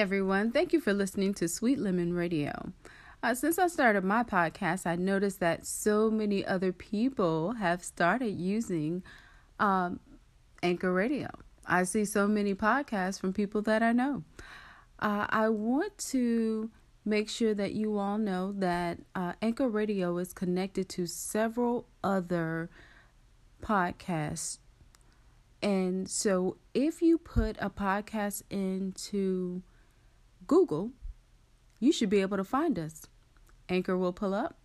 everyone. 0.00 0.50
Thank 0.50 0.72
you 0.72 0.80
for 0.80 0.92
listening 0.92 1.34
to 1.34 1.46
Sweet 1.46 1.78
Lemon 1.78 2.14
Radio. 2.14 2.72
Uh, 3.22 3.32
since 3.32 3.60
I 3.60 3.68
started 3.68 4.02
my 4.02 4.24
podcast, 4.24 4.86
I 4.86 4.96
noticed 4.96 5.38
that 5.38 5.64
so 5.64 6.10
many 6.10 6.44
other 6.44 6.72
people 6.72 7.52
have 7.52 7.84
started 7.84 8.30
using 8.30 9.04
um, 9.60 10.00
Anchor 10.64 10.92
Radio. 10.92 11.28
I 11.64 11.84
see 11.84 12.04
so 12.04 12.26
many 12.26 12.56
podcasts 12.56 13.20
from 13.20 13.32
people 13.32 13.62
that 13.62 13.84
I 13.84 13.92
know. 13.92 14.24
Uh, 14.98 15.26
I 15.30 15.48
want 15.48 15.96
to 16.10 16.70
make 17.04 17.28
sure 17.28 17.54
that 17.54 17.74
you 17.74 17.96
all 17.96 18.18
know 18.18 18.52
that 18.58 18.98
uh, 19.14 19.34
Anchor 19.42 19.68
Radio 19.68 20.18
is 20.18 20.32
connected 20.32 20.88
to 20.88 21.06
several 21.06 21.86
other 22.02 22.68
podcasts. 23.62 24.58
And 25.62 26.10
so 26.10 26.56
if 26.74 27.00
you 27.00 27.16
put 27.16 27.56
a 27.60 27.70
podcast 27.70 28.42
into 28.50 29.62
Google, 30.46 30.92
you 31.80 31.92
should 31.92 32.10
be 32.10 32.20
able 32.20 32.36
to 32.36 32.44
find 32.44 32.78
us. 32.78 33.06
Anchor 33.68 33.96
will 33.96 34.12
pull 34.12 34.34
up 34.34 34.58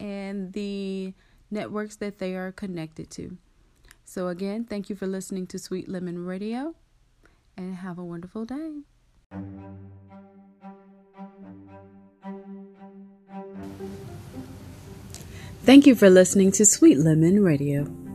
and 0.00 0.52
the 0.52 1.14
networks 1.50 1.96
that 1.96 2.18
they 2.18 2.34
are 2.34 2.52
connected 2.52 3.10
to. 3.12 3.36
So, 4.04 4.28
again, 4.28 4.64
thank 4.64 4.88
you 4.88 4.96
for 4.96 5.06
listening 5.06 5.46
to 5.48 5.58
Sweet 5.58 5.88
Lemon 5.88 6.24
Radio 6.24 6.74
and 7.56 7.76
have 7.76 7.98
a 7.98 8.04
wonderful 8.04 8.44
day. 8.44 8.82
Thank 15.62 15.86
you 15.86 15.94
for 15.94 16.08
listening 16.08 16.52
to 16.52 16.64
Sweet 16.64 16.98
Lemon 16.98 17.42
Radio. 17.42 18.07